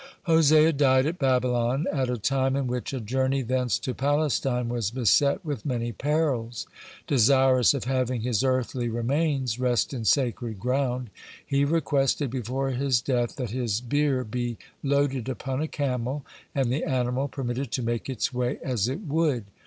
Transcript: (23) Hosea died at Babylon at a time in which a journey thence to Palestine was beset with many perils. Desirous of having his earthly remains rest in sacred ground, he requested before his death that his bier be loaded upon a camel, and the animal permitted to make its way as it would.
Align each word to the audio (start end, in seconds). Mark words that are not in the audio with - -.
(23) 0.25 0.33
Hosea 0.35 0.73
died 0.73 1.05
at 1.05 1.19
Babylon 1.19 1.85
at 1.93 2.09
a 2.09 2.17
time 2.17 2.55
in 2.55 2.65
which 2.65 2.91
a 2.91 2.99
journey 2.99 3.43
thence 3.43 3.77
to 3.77 3.93
Palestine 3.93 4.67
was 4.67 4.89
beset 4.89 5.45
with 5.45 5.63
many 5.63 5.91
perils. 5.91 6.65
Desirous 7.05 7.75
of 7.75 7.83
having 7.83 8.21
his 8.21 8.43
earthly 8.43 8.89
remains 8.89 9.59
rest 9.59 9.93
in 9.93 10.03
sacred 10.03 10.59
ground, 10.59 11.11
he 11.45 11.63
requested 11.63 12.31
before 12.31 12.71
his 12.71 12.99
death 12.99 13.35
that 13.35 13.51
his 13.51 13.79
bier 13.79 14.23
be 14.23 14.57
loaded 14.81 15.29
upon 15.29 15.61
a 15.61 15.67
camel, 15.67 16.25
and 16.55 16.71
the 16.73 16.83
animal 16.83 17.27
permitted 17.27 17.69
to 17.71 17.83
make 17.83 18.09
its 18.09 18.33
way 18.33 18.57
as 18.63 18.87
it 18.87 19.01
would. 19.01 19.45